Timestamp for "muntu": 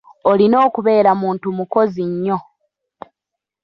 1.21-1.47